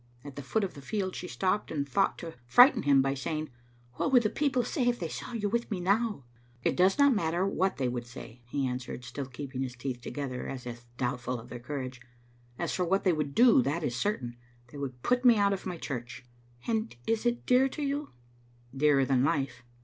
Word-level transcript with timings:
At 0.23 0.35
the 0.35 0.41
foot 0.41 0.63
of 0.63 0.73
the 0.73 0.81
field 0.81 1.15
she 1.15 1.27
stopped, 1.27 1.69
and 1.69 1.87
thought 1.87 2.17
to 2.17 2.33
frighten 2.47 2.81
him 2.81 3.03
by 3.03 3.13
say 3.13 3.37
ing," 3.37 3.49
What 3.97 4.11
would 4.11 4.23
the 4.23 4.31
people 4.31 4.63
say 4.63 4.87
if 4.87 4.97
they 4.99 5.07
saw 5.09 5.33
you 5.33 5.47
with 5.47 5.69
me 5.69 5.79
now?"" 5.79 6.23
It 6.63 6.75
does 6.75 6.97
not 6.97 7.13
much 7.13 7.17
matter 7.17 7.45
what 7.45 7.77
they 7.77 7.87
would 7.87 8.07
say," 8.07 8.41
he 8.47 8.65
answered, 8.65 9.05
still 9.05 9.27
keeping 9.27 9.61
his 9.61 9.75
teeth 9.75 10.01
together 10.01 10.47
as 10.47 10.65
if 10.65 10.87
doubtful 10.97 11.39
of 11.39 11.49
their 11.49 11.59
courage." 11.59 12.01
As 12.57 12.73
for 12.73 12.83
what 12.83 13.03
they 13.03 13.13
would 13.13 13.35
do, 13.35 13.61
that 13.61 13.83
is 13.83 13.95
certain; 13.95 14.37
they 14.71 14.77
would 14.79 15.03
put 15.03 15.23
me 15.23 15.37
out 15.37 15.53
of 15.53 15.67
my 15.67 15.77
church."" 15.77 16.25
And 16.67 16.95
it 17.05 17.23
is 17.27 17.31
dear 17.45 17.69
to 17.69 17.83
you?" 17.83 18.09
"Dearer 18.75 19.05
than 19.05 19.23
life." 19.23 19.61